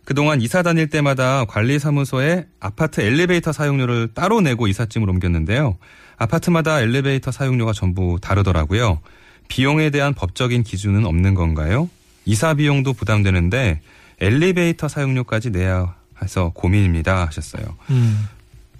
그동안 0.04 0.40
이사 0.40 0.62
다닐 0.62 0.88
때마다 0.88 1.44
관리사무소에 1.44 2.46
아파트 2.58 3.00
엘리베이터 3.00 3.52
사용료를 3.52 4.08
따로 4.14 4.40
내고 4.40 4.66
이삿짐을 4.66 5.08
옮겼는데요. 5.08 5.78
아파트마다 6.16 6.80
엘리베이터 6.80 7.30
사용료가 7.30 7.72
전부 7.72 8.18
다르더라고요. 8.20 9.00
비용에 9.46 9.90
대한 9.90 10.14
법적인 10.14 10.64
기준은 10.64 11.06
없는 11.06 11.34
건가요? 11.34 11.88
이사 12.24 12.54
비용도 12.54 12.94
부담되는데 12.94 13.80
엘리베이터 14.20 14.88
사용료까지 14.88 15.50
내야 15.50 15.94
해서 16.20 16.50
고민입니다 16.54 17.26
하셨어요. 17.26 17.76
음. 17.90 18.26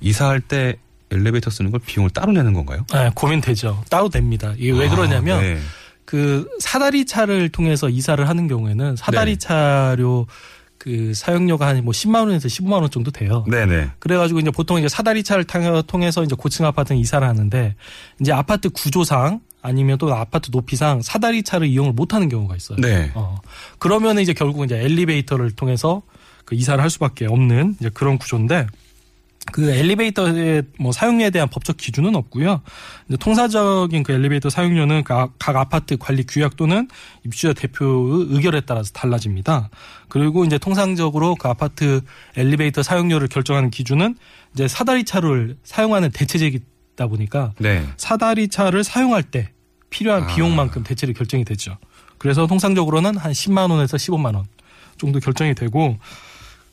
이사할 0.00 0.40
때 0.40 0.76
엘리베이터 1.10 1.50
쓰는 1.50 1.70
걸 1.70 1.80
비용을 1.84 2.10
따로 2.10 2.32
내는 2.32 2.52
건가요? 2.52 2.84
네, 2.92 3.10
고민되죠. 3.14 3.82
따로 3.90 4.08
됩니다. 4.08 4.52
이게 4.58 4.72
왜 4.72 4.88
그러냐면 4.88 5.38
아, 5.38 5.42
네. 5.42 5.58
그 6.04 6.48
사다리 6.60 7.04
차를 7.06 7.48
통해서 7.50 7.88
이사를 7.88 8.26
하는 8.28 8.48
경우에는 8.48 8.96
사다리 8.96 9.32
네. 9.32 9.38
차료 9.38 10.26
그 10.78 11.12
사용료가 11.14 11.66
한 11.66 11.82
뭐 11.84 11.92
10만 11.92 12.20
원에서 12.20 12.46
15만 12.48 12.72
원 12.80 12.88
정도 12.90 13.10
돼요. 13.10 13.44
네네. 13.50 13.90
그래가지고 13.98 14.40
이제 14.40 14.50
보통 14.50 14.78
이제 14.78 14.88
사다리 14.88 15.22
차를 15.24 15.44
탕- 15.44 15.82
통해서 15.86 16.22
이제 16.22 16.34
고층 16.38 16.64
아파트는 16.66 17.00
이사를 17.00 17.26
하는데 17.26 17.74
이제 18.20 18.32
아파트 18.32 18.68
구조상 18.70 19.40
아니면 19.60 19.98
또 19.98 20.14
아파트 20.14 20.50
높이상 20.52 21.02
사다리 21.02 21.42
차를 21.42 21.66
이용을 21.66 21.92
못하는 21.92 22.28
경우가 22.28 22.54
있어요. 22.56 22.78
네. 22.80 23.10
어 23.14 23.40
그러면 23.78 24.18
이제 24.20 24.32
결국 24.32 24.64
이제 24.64 24.76
엘리베이터를 24.78 25.50
통해서 25.50 26.02
그 26.44 26.54
이사를 26.54 26.80
할 26.82 26.88
수밖에 26.90 27.26
없는 27.26 27.74
이제 27.80 27.90
그런 27.92 28.16
구조인데 28.16 28.66
그 29.52 29.70
엘리베이터의 29.70 30.62
뭐 30.78 30.92
사용료에 30.92 31.30
대한 31.30 31.48
법적 31.48 31.76
기준은 31.76 32.14
없고요. 32.16 32.62
이제 33.08 33.16
통사적인 33.16 34.02
그 34.02 34.12
엘리베이터 34.12 34.50
사용료는 34.50 35.04
각, 35.04 35.32
각 35.38 35.56
아파트 35.56 35.96
관리 35.96 36.24
규약 36.24 36.56
또는 36.56 36.88
입주자 37.24 37.52
대표의 37.52 38.26
의결에 38.30 38.62
따라서 38.62 38.92
달라집니다. 38.92 39.70
그리고 40.08 40.44
이제 40.44 40.58
통상적으로 40.58 41.34
그 41.34 41.48
아파트 41.48 42.00
엘리베이터 42.36 42.82
사용료를 42.82 43.28
결정하는 43.28 43.70
기준은 43.70 44.16
이제 44.54 44.68
사다리 44.68 45.04
차를 45.04 45.56
사용하는 45.64 46.10
대체제이다 46.10 47.06
보니까 47.08 47.52
네. 47.58 47.86
사다리 47.96 48.48
차를 48.48 48.84
사용할 48.84 49.22
때 49.22 49.52
필요한 49.90 50.24
아. 50.24 50.26
비용만큼 50.26 50.82
대체로 50.82 51.12
결정이 51.12 51.44
되죠. 51.44 51.78
그래서 52.18 52.46
통상적으로는 52.46 53.16
한 53.16 53.32
10만 53.32 53.70
원에서 53.70 53.96
15만 53.96 54.34
원 54.34 54.44
정도 54.98 55.20
결정이 55.20 55.54
되고 55.54 55.96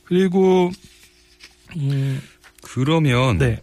그리고 0.04 0.70
음, 1.76 2.20
그러면 2.66 3.38
네. 3.38 3.60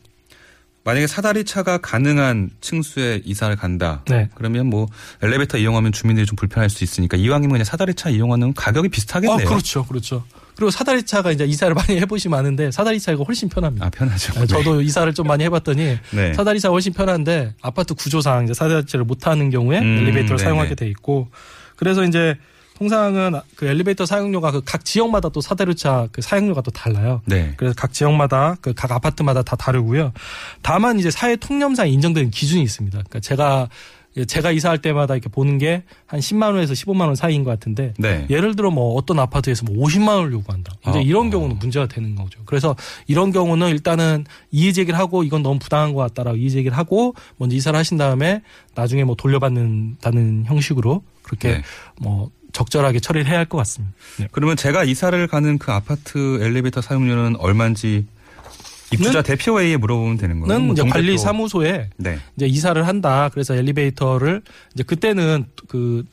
만약에 0.85 1.07
사다리 1.07 1.43
차가 1.45 1.77
가능한 1.77 2.51
층수에 2.61 3.21
이사를 3.23 3.55
간다. 3.55 4.01
네. 4.09 4.29
그러면 4.35 4.67
뭐 4.67 4.87
엘리베이터 5.21 5.57
이용하면 5.57 5.91
주민들이 5.91 6.25
좀 6.25 6.35
불편할 6.35 6.69
수 6.69 6.83
있으니까 6.83 7.17
이왕이면 7.17 7.51
그냥 7.51 7.63
사다리 7.65 7.93
차 7.93 8.09
이용하는 8.09 8.53
가격이 8.53 8.89
비슷하겠네요. 8.89 9.45
어, 9.45 9.49
그렇죠. 9.49 9.85
그렇죠. 9.85 10.25
그리고 10.55 10.71
사다리 10.71 11.03
차가 11.03 11.31
이제 11.31 11.45
이사를 11.45 11.73
많이 11.73 11.99
해보시면 11.99 12.37
아는데 12.37 12.71
사다리 12.71 12.99
차가 12.99 13.23
훨씬 13.23 13.49
편합니다. 13.49 13.85
아 13.85 13.89
편하죠. 13.89 14.39
네, 14.39 14.45
저도 14.45 14.81
이사를 14.81 15.13
좀 15.13 15.27
많이 15.27 15.43
해봤더니 15.45 15.97
네. 16.11 16.33
사다리 16.33 16.59
차가 16.59 16.73
훨씬 16.73 16.93
편한데 16.93 17.55
아파트 17.61 17.93
구조상 17.93 18.43
이제 18.43 18.53
사다리 18.53 18.85
차를 18.85 19.05
못 19.05 19.25
하는 19.27 19.49
경우에 19.49 19.79
음, 19.79 19.97
엘리베이터를 19.99 20.37
네네. 20.37 20.43
사용하게 20.43 20.75
돼 20.75 20.87
있고 20.87 21.29
그래서 21.75 22.03
이제 22.03 22.35
통상은 22.83 23.39
그 23.55 23.65
엘리베이터 23.67 24.05
사용료가 24.05 24.51
그 24.51 24.61
각 24.65 24.83
지역마다 24.85 25.29
또 25.29 25.39
사다리 25.41 25.75
차그 25.75 26.21
사용료가 26.21 26.61
또 26.61 26.71
달라요. 26.71 27.21
네. 27.25 27.53
그래서 27.57 27.73
각 27.77 27.93
지역마다 27.93 28.55
그 28.61 28.73
각 28.73 28.91
아파트마다 28.91 29.43
다 29.43 29.55
다르고요. 29.55 30.11
다만 30.61 30.99
이제 30.99 31.09
사회 31.11 31.35
통념상 31.35 31.87
인정되는 31.89 32.31
기준이 32.31 32.61
있습니다. 32.63 32.97
그러니까 32.97 33.19
제가 33.19 33.69
제가 34.27 34.51
이사할 34.51 34.79
때마다 34.79 35.15
이렇게 35.15 35.27
보는 35.29 35.57
게 35.57 35.83
한 36.05 36.19
10만 36.19 36.53
원에서 36.53 36.73
15만 36.73 37.01
원 37.07 37.15
사이인 37.15 37.43
것 37.43 37.49
같은데 37.51 37.93
네. 37.97 38.27
예를 38.29 38.55
들어 38.55 38.69
뭐 38.69 38.93
어떤 38.95 39.17
아파트에서 39.19 39.63
뭐 39.65 39.87
50만 39.87 40.09
원을 40.09 40.31
요구한다. 40.33 40.73
이제 40.87 40.99
어, 40.99 41.01
이런 41.01 41.27
어. 41.27 41.29
경우는 41.31 41.57
문제가 41.59 41.87
되는 41.87 42.13
거죠. 42.15 42.39
그래서 42.45 42.75
이런 43.07 43.31
경우는 43.31 43.69
일단은 43.69 44.25
이의 44.51 44.73
제기를 44.73 44.99
하고 44.99 45.23
이건 45.23 45.41
너무 45.41 45.57
부당한 45.59 45.93
것 45.93 46.01
같다라고 46.01 46.37
이의 46.37 46.51
제기를 46.51 46.77
하고 46.77 47.15
먼저 47.37 47.55
이사를 47.55 47.77
하신 47.77 47.97
다음에 47.97 48.41
나중에 48.75 49.03
뭐 49.03 49.15
돌려받는다는 49.15 50.43
형식으로 50.45 51.01
그렇게 51.23 51.47
네. 51.53 51.61
뭐 51.99 52.29
적절하게 52.53 52.99
처리를 52.99 53.27
해야 53.27 53.39
할 53.39 53.45
것 53.45 53.57
같습니다. 53.57 53.93
네. 54.19 54.27
그러면 54.31 54.55
제가 54.55 54.83
이사를 54.85 55.27
가는 55.27 55.57
그 55.57 55.71
아파트 55.71 56.39
엘리베이터 56.41 56.81
사용료는 56.81 57.35
얼마인지 57.37 58.07
입주자 58.93 59.21
대표회의에 59.23 59.77
물어보면 59.77 60.17
되는 60.17 60.39
거예요. 60.39 60.53
는 60.59 60.67
뭐 60.67 60.75
관리. 60.89 61.17
사무소에 61.17 61.89
네. 61.97 62.19
이제 62.37 62.45
이사를 62.45 62.87
한다. 62.87 63.29
그래서 63.33 63.55
엘리베이터를 63.55 64.41
이제 64.73 64.83
그때는 64.83 65.45
그 65.67 66.03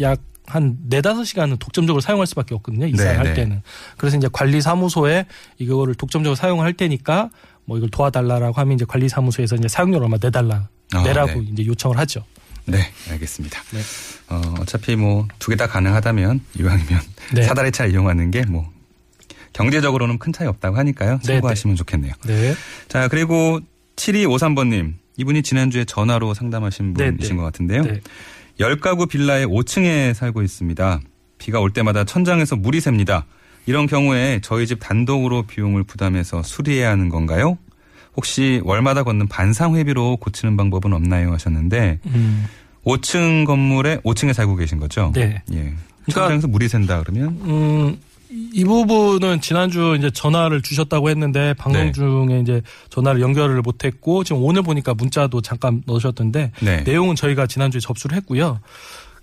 약 0.00 0.20
한 0.50 0.78
네다섯 0.88 1.26
시간은 1.26 1.58
독점적으로 1.58 2.00
사용할 2.00 2.26
수밖에 2.26 2.54
없거든요. 2.54 2.86
이사를 2.86 3.12
네, 3.12 3.16
할 3.18 3.26
네. 3.26 3.34
때는. 3.34 3.60
그래서 3.98 4.16
이제 4.16 4.28
관리 4.32 4.62
사무소에 4.62 5.26
이거를 5.58 5.94
독점적으로 5.94 6.34
사용할 6.34 6.72
테니까 6.72 7.28
뭐 7.66 7.76
이걸 7.76 7.90
도와달라라고 7.90 8.54
하면 8.54 8.74
이제 8.74 8.86
관리 8.88 9.10
사무소에서 9.10 9.56
이제 9.56 9.68
사용료를 9.68 10.04
얼마 10.06 10.16
내달라. 10.16 10.68
아, 10.94 11.02
내라고 11.02 11.42
네. 11.42 11.48
이제 11.52 11.66
요청을 11.66 11.98
하죠. 11.98 12.24
네, 12.68 12.90
알겠습니다. 13.10 13.60
네. 13.72 13.80
어, 14.28 14.54
어차피 14.60 14.94
뭐 14.96 15.26
두 15.38 15.50
개 15.50 15.56
다 15.56 15.66
가능하다면 15.66 16.40
이왕이면 16.58 17.00
네. 17.34 17.42
사다리 17.42 17.72
차 17.72 17.86
이용하는 17.86 18.30
게 18.30 18.42
뭐 18.48 18.70
경제적으로는 19.52 20.18
큰 20.18 20.32
차이 20.32 20.46
없다고 20.46 20.76
하니까요. 20.76 21.18
네, 21.24 21.34
참고하시면 21.34 21.74
좋겠네요. 21.76 22.12
네. 22.26 22.54
자, 22.88 23.08
그리고 23.08 23.60
7253번님. 23.96 24.94
이분이 25.16 25.42
지난주에 25.42 25.84
전화로 25.84 26.32
상담하신 26.34 26.94
네, 26.94 27.10
분이신 27.10 27.34
네. 27.34 27.36
것 27.38 27.42
같은데요. 27.44 27.82
네. 27.82 28.00
열 28.60 28.76
10가구 28.78 29.08
빌라의 29.08 29.46
5층에 29.46 30.14
살고 30.14 30.42
있습니다. 30.42 31.00
비가 31.38 31.58
올 31.60 31.72
때마다 31.72 32.04
천장에서 32.04 32.54
물이 32.54 32.80
셉니다. 32.80 33.24
이런 33.66 33.86
경우에 33.88 34.38
저희 34.42 34.66
집 34.68 34.78
단독으로 34.78 35.42
비용을 35.42 35.82
부담해서 35.84 36.42
수리해야 36.44 36.90
하는 36.90 37.08
건가요? 37.08 37.58
혹시 38.18 38.60
월마다 38.64 39.04
걷는 39.04 39.28
반상 39.28 39.76
회비로 39.76 40.16
고치는 40.16 40.56
방법은 40.56 40.92
없나요? 40.92 41.32
하셨는데 41.32 42.00
음. 42.06 42.46
5층 42.84 43.46
건물에 43.46 43.98
5층에 43.98 44.32
살고 44.32 44.56
계신 44.56 44.80
거죠? 44.80 45.12
네. 45.14 45.40
예. 45.52 45.72
그러니까 46.04 46.48
물이 46.48 46.68
샌다 46.68 47.00
그러면 47.04 47.38
음, 47.44 47.96
이 48.52 48.64
부분은 48.64 49.40
지난주 49.40 49.94
이제 49.96 50.10
전화를 50.10 50.62
주셨다고 50.62 51.10
했는데 51.10 51.54
방송 51.54 51.80
네. 51.80 51.92
중에 51.92 52.40
이제 52.40 52.60
전화를 52.90 53.20
연결을 53.20 53.62
못 53.62 53.84
했고 53.84 54.24
지금 54.24 54.42
오늘 54.42 54.62
보니까 54.62 54.94
문자도 54.94 55.40
잠깐 55.42 55.82
넣으셨던데 55.86 56.50
네. 56.60 56.80
내용은 56.82 57.14
저희가 57.14 57.46
지난주에 57.46 57.80
접수를 57.80 58.16
했고요. 58.16 58.58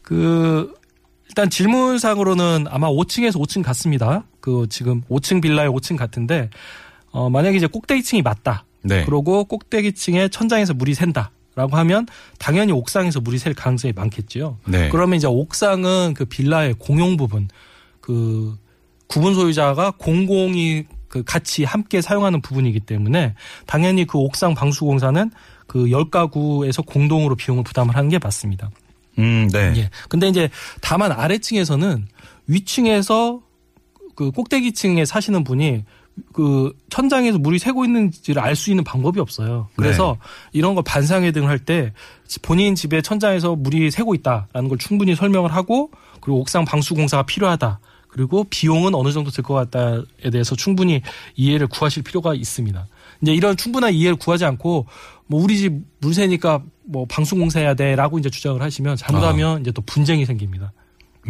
그 0.04 0.74
일단 1.28 1.50
질문상으로는 1.50 2.68
아마 2.70 2.88
5층에서 2.88 3.42
5층 3.42 3.62
같습니다. 3.62 4.24
그 4.40 4.68
지금 4.70 5.02
5층 5.10 5.42
빌라에 5.42 5.68
5층 5.68 5.98
같은데 5.98 6.50
어 7.12 7.30
만약에 7.30 7.58
이제 7.58 7.68
꼭대기층이 7.68 8.22
맞다. 8.22 8.64
네. 8.86 9.04
그러고 9.06 9.44
꼭대기층에 9.46 10.30
천장에서 10.30 10.74
물이 10.74 10.94
샌다. 10.94 11.32
라고 11.58 11.78
하면 11.78 12.06
당연히 12.38 12.74
옥상에서 12.74 13.22
물이 13.22 13.38
셀 13.38 13.54
가능성이 13.54 13.94
많겠지요. 13.94 14.58
네. 14.66 14.90
그러면 14.90 15.16
이제 15.16 15.26
옥상은 15.26 16.14
그 16.14 16.26
빌라의 16.26 16.76
공용 16.78 17.16
부분, 17.16 17.48
그 18.02 18.58
구분 19.08 19.34
소유자가 19.34 19.92
공공이 19.92 20.84
그 21.08 21.24
같이 21.24 21.64
함께 21.64 22.02
사용하는 22.02 22.42
부분이기 22.42 22.82
때문에 22.82 23.36
당연히 23.66 24.06
그 24.06 24.18
옥상 24.18 24.54
방수공사는 24.54 25.32
그열 25.68 26.10
가구에서 26.10 26.82
공동으로 26.82 27.38
비용을 27.38 27.64
부담을 27.64 27.96
하는 27.96 28.10
게 28.10 28.20
맞습니다. 28.20 28.70
음, 29.20 29.48
네. 29.52 29.74
예. 29.78 29.90
근데 30.10 30.28
이제 30.28 30.50
다만 30.82 31.14
아래층에서는 31.14 32.06
위층에서 32.48 33.42
그 34.16 34.32
꼭대기층에 34.32 35.06
사시는 35.06 35.46
분이 35.46 35.86
그 36.34 36.74
천장에서 36.90 37.38
물이 37.40 37.60
새고 37.60 37.84
있는지를 37.86 38.42
알 38.42 38.56
수 38.56 38.70
있는 38.70 38.84
방법이 38.84 39.20
없어요. 39.20 39.68
그래서 39.76 40.18
이런 40.54 40.76
걸 40.76 40.84
반상 40.86 41.24
회등을 41.24 41.50
할 41.50 41.60
때 41.60 41.94
본인 42.42 42.76
집의 42.76 43.04
천장에서 43.04 43.56
물이 43.56 43.92
새고 43.92 44.16
있다라는 44.16 44.70
걸 44.70 44.78
충분히 44.78 45.16
설명을 45.16 45.54
하고 45.54 45.92
그리고 46.22 46.40
옥상 46.40 46.66
방수 46.66 46.96
공사가 46.96 47.24
필요하다. 47.24 47.80
그리고 48.08 48.46
비용은 48.50 48.96
어느 48.96 49.12
정도 49.12 49.30
들 49.30 49.44
것 49.44 49.54
같다에 49.56 50.30
대해서 50.32 50.56
충분히 50.56 51.02
이해를 51.36 51.68
구하실 51.68 52.04
필요가 52.04 52.34
있습니다. 52.34 52.88
이제 53.22 53.34
이런 53.34 53.58
충분한 53.58 53.94
이해를 53.94 54.16
구하지 54.16 54.46
않고 54.46 54.86
뭐 55.28 55.44
우리 55.44 55.58
집 55.58 55.74
물 56.00 56.14
새니까 56.14 56.62
뭐 56.86 57.06
방수 57.10 57.36
공사해야 57.36 57.74
돼라고 57.74 58.20
이제 58.20 58.30
주장을 58.30 58.62
하시면 58.62 58.96
잘못하면 58.96 59.62
이제 59.62 59.72
또 59.72 59.82
분쟁이 59.82 60.26
생깁니다. 60.26 60.72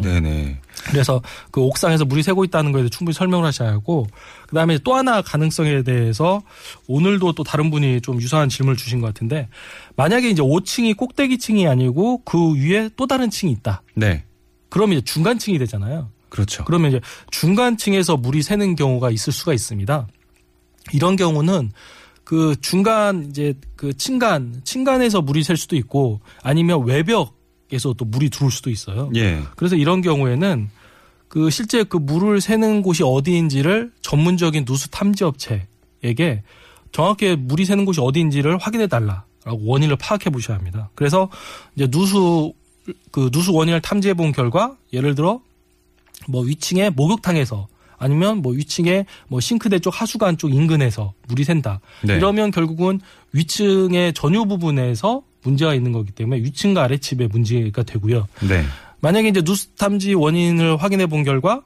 네네. 0.01 0.59
그래서 0.89 1.21
그 1.51 1.61
옥상에서 1.61 2.05
물이 2.05 2.21
새고 2.21 2.43
있다는 2.43 2.71
거에 2.71 2.81
대해 2.81 2.89
충분히 2.89 3.13
설명을 3.13 3.45
하셔야 3.45 3.71
하고 3.71 4.07
그다음에 4.47 4.77
또 4.83 4.93
하나 4.93 5.21
가능성에 5.21 5.83
대해서 5.83 6.41
오늘도 6.87 7.33
또 7.33 7.43
다른 7.43 7.71
분이 7.71 8.01
좀 8.01 8.21
유사한 8.21 8.49
질문을 8.49 8.77
주신 8.77 9.01
것 9.01 9.07
같은데 9.07 9.47
만약에 9.95 10.29
이제 10.29 10.41
5층이 10.41 10.97
꼭대기층이 10.97 11.67
아니고 11.67 12.23
그 12.23 12.55
위에 12.55 12.89
또 12.95 13.07
다른 13.07 13.29
층이 13.29 13.51
있다. 13.53 13.81
네. 13.95 14.23
그러면 14.69 14.97
이제 14.97 15.05
중간층이 15.05 15.57
되잖아요. 15.59 16.09
그렇죠. 16.29 16.65
그러면 16.65 16.91
이제 16.91 17.01
중간층에서 17.31 18.17
물이 18.17 18.43
새는 18.43 18.75
경우가 18.75 19.09
있을 19.09 19.31
수가 19.31 19.53
있습니다. 19.53 20.07
이런 20.93 21.15
경우는 21.15 21.71
그 22.25 22.55
중간 22.59 23.27
이제 23.29 23.53
그 23.75 23.93
층간 23.93 24.61
층간에서 24.63 25.21
물이 25.21 25.43
셀 25.43 25.55
수도 25.57 25.75
있고 25.75 26.19
아니면 26.41 26.83
외벽 26.83 27.35
에서 27.72 27.93
또 27.93 28.05
물이 28.05 28.29
들어올 28.29 28.51
수도 28.51 28.69
있어요. 28.69 29.10
예. 29.15 29.41
그래서 29.55 29.75
이런 29.75 30.01
경우에는 30.01 30.69
그 31.27 31.50
실제 31.50 31.84
그 31.84 31.98
물을 31.98 32.39
새는 32.39 32.81
곳이 32.81 33.03
어디인지를 33.03 33.91
전문적인 34.01 34.65
누수 34.65 34.89
탐지 34.91 35.24
업체에게 35.24 36.43
정확히 36.91 37.36
물이 37.36 37.65
새는 37.65 37.86
곳이 37.86 38.00
어디인지를 38.01 38.57
확인해 38.57 38.88
달라라고 38.88 39.65
원인을 39.65 39.98
파악해 39.98 40.29
보셔야 40.29 40.57
합니다. 40.57 40.89
그래서 40.95 41.29
이제 41.75 41.88
누수 41.88 42.53
그 43.12 43.31
누수 43.31 43.51
원인을 43.51 43.81
탐지해 43.81 44.13
본 44.13 44.31
결과 44.31 44.77
예를 44.93 45.15
들어 45.15 45.41
뭐 46.27 46.43
위층의 46.43 46.91
목욕탕에서 46.91 47.67
아니면 47.98 48.41
뭐 48.41 48.53
위층의 48.53 49.05
뭐 49.27 49.39
싱크대 49.39 49.79
쪽 49.79 50.00
하수관 50.00 50.38
쪽 50.38 50.53
인근에서 50.53 51.13
물이 51.27 51.43
샌다. 51.43 51.79
네. 52.03 52.15
이러면 52.15 52.51
결국은 52.51 53.00
위층의 53.31 54.13
전유 54.13 54.45
부분에서 54.45 55.24
문제가 55.45 55.73
있는 55.73 55.91
거기 55.91 56.11
때문에 56.11 56.41
위층과 56.41 56.83
아래층에 56.83 57.27
문제가 57.27 57.83
되고요. 57.83 58.27
네. 58.47 58.65
만약에 58.99 59.29
이제 59.29 59.41
누수 59.41 59.73
탐지 59.75 60.13
원인을 60.15 60.77
확인해 60.77 61.05
본 61.05 61.23
결과 61.23 61.61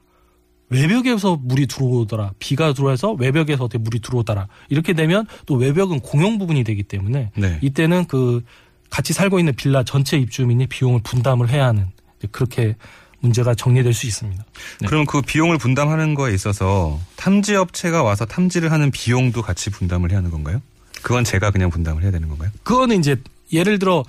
외벽에서 0.69 1.39
물이 1.41 1.67
들어오더라. 1.67 2.33
비가 2.37 2.73
들어와서 2.73 3.13
외벽에서 3.13 3.63
어떻게 3.63 3.79
물이 3.79 4.01
들어오더라. 4.01 4.47
이렇게 4.69 4.93
되면 4.93 5.25
또 5.45 5.55
외벽은 5.55 6.01
공용 6.01 6.37
부분이 6.37 6.63
되기 6.63 6.83
때문에 6.83 7.31
네. 7.35 7.59
이때는 7.61 8.05
그 8.05 8.43
같이 8.89 9.13
살고 9.13 9.39
있는 9.39 9.55
빌라 9.55 9.83
전체 9.83 10.17
입주민이 10.17 10.67
비용을 10.67 11.01
분담을 11.03 11.49
해야 11.49 11.67
하는 11.67 11.87
그렇게 12.31 12.75
문제가 13.21 13.53
정리될 13.55 13.93
수 13.93 14.05
있습니다. 14.05 14.43
네. 14.81 14.87
그럼 14.87 15.05
그 15.05 15.21
비용을 15.21 15.57
분담하는 15.57 16.13
거에 16.13 16.33
있어서 16.33 16.99
탐지 17.15 17.55
업체가 17.55 18.03
와서 18.03 18.25
탐지를 18.25 18.71
하는 18.71 18.91
비용도 18.91 19.41
같이 19.41 19.69
분담을 19.69 20.11
해야 20.11 20.19
하는 20.19 20.29
건가요? 20.31 20.61
그건 21.01 21.23
제가 21.23 21.51
그냥 21.51 21.69
분담을 21.69 22.03
해야 22.03 22.11
되는 22.11 22.27
건가요? 22.29 22.51
그거는 22.63 22.99
이제 22.99 23.15
예를 23.53 23.79
들어 23.79 24.03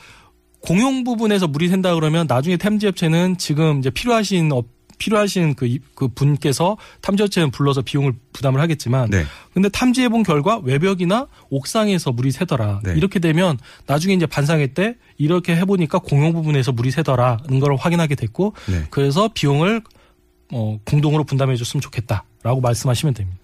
공용 0.60 1.04
부분에서 1.04 1.46
물이 1.48 1.68
샌다 1.68 1.94
그러면 1.94 2.26
나중에 2.28 2.56
탐지 2.56 2.86
업체는 2.86 3.38
지금 3.38 3.78
이제 3.78 3.90
필요하신 3.90 4.52
업 4.52 4.66
필요하신 4.98 5.54
그, 5.54 5.66
이- 5.66 5.78
그 5.94 6.08
분께서 6.08 6.76
탐지 7.00 7.22
업체는 7.22 7.50
불러서 7.52 7.80
비용을 7.80 8.12
부담을 8.34 8.60
하겠지만 8.60 9.08
네. 9.08 9.24
근데 9.54 9.70
탐지해 9.70 10.10
본 10.10 10.22
결과 10.22 10.58
외벽이나 10.58 11.26
옥상에서 11.48 12.12
물이 12.12 12.32
새더라. 12.32 12.82
네. 12.84 12.92
이렇게 12.98 13.18
되면 13.18 13.56
나중에 13.86 14.12
이제 14.12 14.26
반상회 14.26 14.74
때 14.74 14.96
이렇게 15.16 15.56
해보니까 15.56 16.00
공용 16.00 16.34
부분에서 16.34 16.72
물이 16.72 16.90
새더라는 16.90 17.60
걸 17.60 17.74
확인하게 17.76 18.14
됐고 18.14 18.52
네. 18.68 18.84
그래서 18.90 19.30
비용을 19.32 19.80
어, 20.52 20.78
공동으로 20.84 21.24
분담해 21.24 21.56
줬으면 21.56 21.80
좋겠다라고 21.80 22.60
말씀하시면 22.60 23.14
됩니다. 23.14 23.38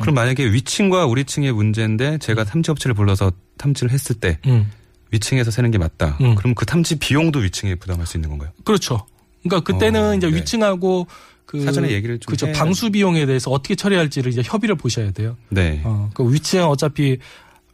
그럼 0.00 0.16
만약에 0.16 0.50
위층과 0.52 1.06
우리층의 1.06 1.52
문제인데 1.52 2.18
제가 2.18 2.42
탐지 2.42 2.72
업체를 2.72 2.94
불러서 2.94 3.30
탐지를 3.56 3.92
했을 3.92 4.16
때 4.16 4.38
음. 4.46 4.68
위층에서 5.10 5.50
새는 5.50 5.70
게 5.70 5.78
맞다. 5.78 6.16
음. 6.20 6.34
그럼 6.34 6.54
그 6.54 6.66
탐지 6.66 6.96
비용도 6.96 7.38
위층에 7.40 7.74
부담할 7.76 8.06
수 8.06 8.16
있는 8.16 8.28
건가요? 8.30 8.50
그렇죠. 8.64 9.06
그러니까 9.42 9.60
그때는 9.72 10.00
어, 10.02 10.14
이제 10.14 10.28
네. 10.30 10.36
위층하고 10.36 11.06
그 11.46 11.62
사전에 11.64 11.90
얘기를 11.92 12.18
좀 12.18 12.30
그죠 12.30 12.46
해야- 12.46 12.54
방수 12.54 12.90
비용에 12.90 13.24
대해서 13.24 13.50
어떻게 13.50 13.74
처리할지를 13.74 14.30
이제 14.32 14.42
협의를 14.44 14.74
보셔야 14.74 15.10
돼요. 15.12 15.36
네. 15.48 15.80
어, 15.84 16.10
그 16.12 16.30
위층 16.32 16.64
어차피 16.66 17.18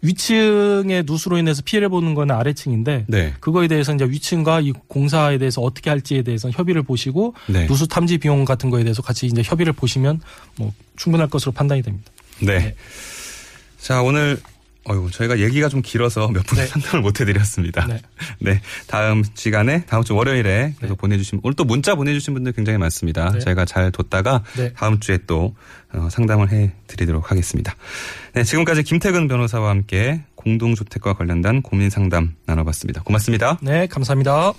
위층의 0.02 1.04
누수로 1.06 1.38
인해서 1.38 1.62
피해를 1.64 1.88
보는 1.88 2.14
거는 2.14 2.34
아래층인데 2.34 3.06
네. 3.08 3.34
그거에 3.40 3.66
대해서 3.68 3.94
이제 3.94 4.04
위층과 4.04 4.60
이 4.60 4.72
공사에 4.86 5.38
대해서 5.38 5.62
어떻게 5.62 5.88
할지에 5.90 6.22
대해서 6.22 6.50
협의를 6.50 6.82
보시고 6.82 7.34
네. 7.48 7.66
누수 7.66 7.88
탐지 7.88 8.18
비용 8.18 8.44
같은 8.44 8.68
거에 8.70 8.84
대해서 8.84 9.00
같이 9.02 9.26
이제 9.26 9.42
협의를 9.42 9.72
보시면 9.72 10.20
뭐 10.56 10.72
충분할 10.96 11.28
것으로 11.28 11.52
판단이 11.52 11.82
됩니다. 11.82 12.12
네. 12.40 12.74
자, 13.80 14.02
오늘 14.02 14.38
어유 14.90 15.10
저희가 15.10 15.38
얘기가 15.38 15.68
좀 15.68 15.80
길어서 15.82 16.28
몇 16.28 16.44
분의 16.46 16.64
네. 16.64 16.70
상담을 16.70 17.02
못 17.02 17.20
해드렸습니다. 17.20 17.86
네. 17.86 18.00
네. 18.38 18.60
다음 18.86 19.22
시간에, 19.34 19.84
다음 19.86 20.04
주 20.04 20.14
월요일에 20.14 20.74
계속 20.80 20.94
네. 20.94 21.00
보내주신, 21.00 21.40
오늘 21.42 21.54
또 21.54 21.64
문자 21.64 21.94
보내주신 21.94 22.34
분들 22.34 22.52
굉장히 22.52 22.78
많습니다. 22.78 23.30
네. 23.30 23.38
저희가 23.38 23.64
잘 23.64 23.90
뒀다가 23.90 24.42
네. 24.56 24.72
다음 24.74 25.00
주에 25.00 25.18
또 25.26 25.54
어, 25.92 26.08
상담을 26.10 26.52
해 26.52 26.72
드리도록 26.86 27.30
하겠습니다. 27.30 27.74
네. 28.34 28.44
지금까지 28.44 28.82
김태근 28.82 29.28
변호사와 29.28 29.70
함께 29.70 30.22
공동주택과 30.34 31.14
관련된 31.14 31.62
고민 31.62 31.88
상담 31.88 32.34
나눠봤습니다. 32.46 33.02
고맙습니다. 33.02 33.58
네, 33.62 33.86
감사합니다. 33.86 34.52